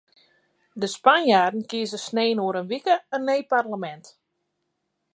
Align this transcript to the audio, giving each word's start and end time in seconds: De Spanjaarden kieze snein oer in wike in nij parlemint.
De 0.75 0.87
Spanjaarden 0.93 1.65
kieze 1.71 1.99
snein 2.07 2.37
oer 2.43 2.55
in 2.61 2.69
wike 2.71 2.97
in 3.15 3.23
nij 3.27 3.43
parlemint. 3.53 4.07